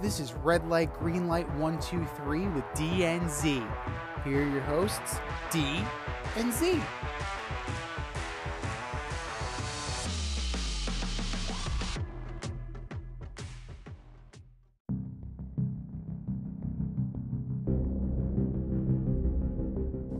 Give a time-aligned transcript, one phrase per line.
[0.00, 3.60] This is Red Light, Green Light 123 with D and Z.
[4.22, 5.16] Here are your hosts,
[5.50, 5.80] D
[6.36, 6.80] and Z.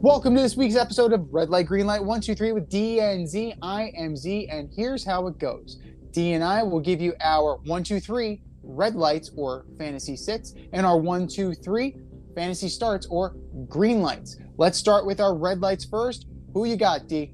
[0.00, 3.54] Welcome to this week's episode of Red Light, Green Light 123 with D and Z.
[3.62, 5.78] I am Z, and here's how it goes
[6.12, 10.96] D and I will give you our 123 red lights or fantasy sits, and our
[10.96, 11.96] 123
[12.34, 13.36] fantasy starts or
[13.68, 14.36] green lights.
[14.56, 16.26] Let's start with our red lights first.
[16.54, 17.32] Who you got, D?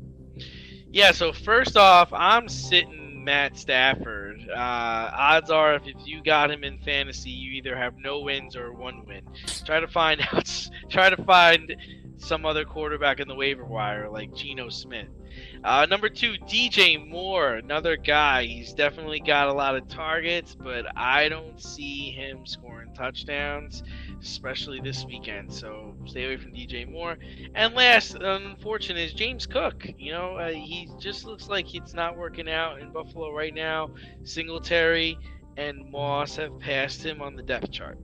[0.90, 4.48] Yeah, so first off, I'm sitting Matt Stafford.
[4.48, 8.72] Uh, odds are, if you got him in fantasy, you either have no wins or
[8.72, 9.22] one win.
[9.64, 10.68] Try to find out.
[10.90, 11.74] Try to find
[12.24, 15.08] some other quarterback in the waiver wire, like Geno Smith.
[15.62, 18.44] Uh, number two, DJ Moore, another guy.
[18.44, 23.82] He's definitely got a lot of targets, but I don't see him scoring touchdowns,
[24.20, 25.52] especially this weekend.
[25.52, 27.16] So stay away from DJ Moore.
[27.54, 29.86] And last, unfortunate, is James Cook.
[29.98, 33.90] You know, uh, he just looks like it's not working out in Buffalo right now.
[34.24, 35.18] Singletary
[35.56, 37.98] and Moss have passed him on the depth chart.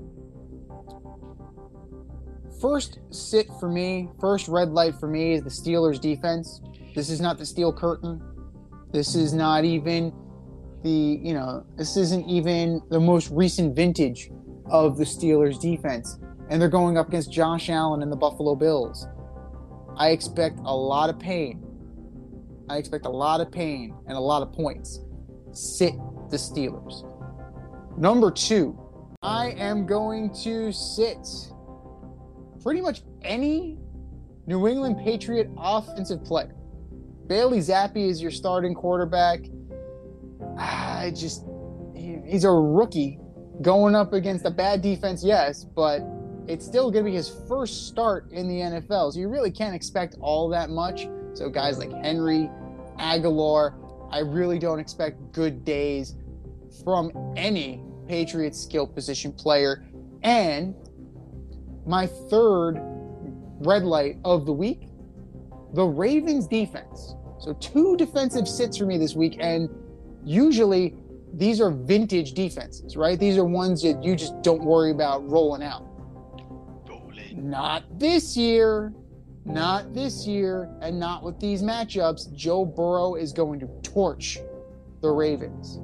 [2.61, 6.61] First sit for me, first red light for me is the Steelers defense.
[6.95, 8.21] This is not the steel curtain.
[8.93, 10.13] This is not even
[10.83, 10.91] the,
[11.23, 14.31] you know, this isn't even the most recent vintage
[14.67, 16.19] of the Steelers defense.
[16.51, 19.07] And they're going up against Josh Allen and the Buffalo Bills.
[19.97, 21.65] I expect a lot of pain.
[22.69, 25.01] I expect a lot of pain and a lot of points.
[25.53, 25.95] Sit
[26.29, 27.07] the Steelers.
[27.97, 28.79] Number two,
[29.23, 31.27] I am going to sit
[32.63, 33.79] pretty much any
[34.47, 36.55] New England Patriot offensive player.
[37.27, 39.41] Bailey Zappe is your starting quarterback.
[40.59, 41.45] Ah, I just,
[41.95, 43.19] he, he's a rookie
[43.63, 46.03] going up against a bad defense, yes, but
[46.49, 49.13] it's still going to be his first start in the NFL.
[49.13, 51.07] So you really can't expect all that much.
[51.35, 52.51] So guys like Henry,
[52.99, 53.75] Agholor,
[54.11, 56.17] I really don't expect good days
[56.83, 59.85] from any Patriots skill position player.
[60.23, 60.75] And
[61.87, 62.81] my third
[63.61, 64.91] red light of the week
[65.75, 67.15] the Ravens defense.
[67.39, 69.37] So, two defensive sits for me this week.
[69.41, 69.69] And
[70.25, 70.95] usually
[71.33, 73.19] these are vintage defenses, right?
[73.19, 75.87] These are ones that you just don't worry about rolling out.
[76.89, 77.49] Rolling.
[77.49, 78.93] Not this year.
[79.45, 80.69] Not this year.
[80.83, 82.35] And not with these matchups.
[82.35, 84.39] Joe Burrow is going to torch
[85.01, 85.79] the Ravens.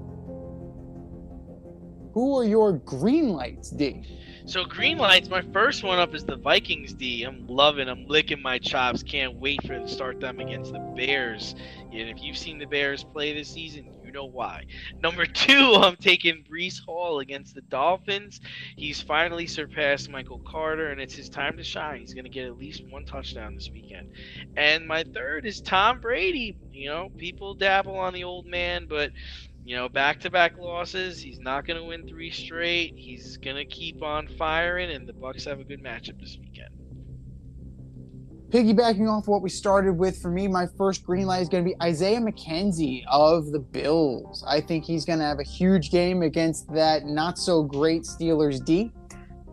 [2.12, 4.02] Who are your green lights, D?
[4.46, 7.24] So green lights, my first one up is the Vikings D.
[7.24, 9.02] I'm loving, I'm licking my chops.
[9.02, 11.56] Can't wait for them to start them against the Bears.
[11.90, 14.66] And if you've seen the Bears play this season, you know why.
[15.02, 18.40] Number two, I'm taking Breece Hall against the Dolphins.
[18.76, 21.98] He's finally surpassed Michael Carter, and it's his time to shine.
[21.98, 24.12] He's going to get at least one touchdown this weekend.
[24.56, 26.56] And my third is Tom Brady.
[26.70, 29.10] You know, people dabble on the old man, but
[29.66, 31.21] you know, back to back losses.
[31.21, 32.94] He's not going to win three straight.
[32.97, 36.69] He's going to keep on firing, and the Bucs have a good matchup this weekend.
[38.50, 41.69] Piggybacking off what we started with, for me, my first green light is going to
[41.69, 44.44] be Isaiah McKenzie of the Bills.
[44.47, 48.65] I think he's going to have a huge game against that not so great Steelers
[48.65, 48.93] D,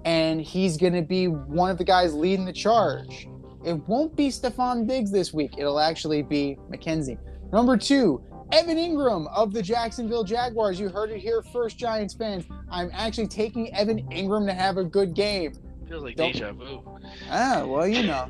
[0.05, 3.27] and he's going to be one of the guys leading the charge.
[3.65, 7.17] It won't be Stefon Diggs this week, it'll actually be McKenzie.
[7.51, 8.23] Number two,
[8.53, 10.79] Evan Engram of the Jacksonville Jaguars.
[10.79, 12.45] You heard it here first, Giants fans.
[12.69, 15.53] I'm actually taking Evan Engram to have a good game.
[15.89, 16.33] Feels like Don't...
[16.33, 16.83] deja vu.
[17.31, 18.29] Ah, well, you know.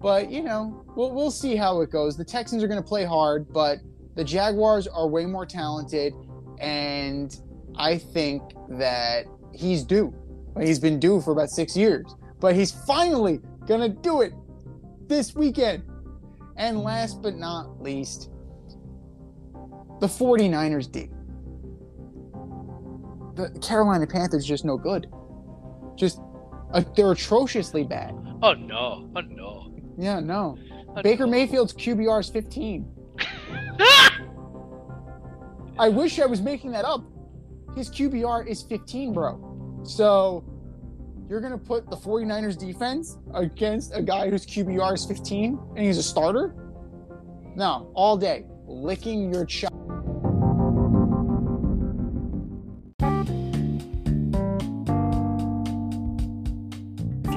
[0.00, 2.16] but, you know, we'll, we'll see how it goes.
[2.16, 3.78] The Texans are going to play hard, but
[4.16, 6.12] the Jaguars are way more talented.
[6.58, 7.38] And
[7.76, 10.12] I think that he's due.
[10.58, 12.16] He's been due for about six years.
[12.40, 14.32] But he's finally going to do it
[15.06, 15.84] this weekend.
[16.56, 18.30] And last but not least,
[20.00, 21.10] the 49ers D.
[23.34, 25.08] The Carolina Panthers just no good.
[25.96, 26.20] Just
[26.72, 28.14] uh, they're atrociously bad.
[28.42, 29.10] Oh no!
[29.14, 29.72] Oh no!
[29.98, 30.58] Yeah, no.
[30.88, 31.32] Oh, Baker no.
[31.32, 32.86] Mayfield's QBR is 15.
[35.78, 37.04] I wish I was making that up.
[37.76, 39.82] His QBR is 15, bro.
[39.84, 40.44] So
[41.28, 45.84] you're going to put the 49ers defense against a guy whose QBR is 15 and
[45.84, 46.54] he's a starter?
[47.54, 49.72] No, all day licking your chop.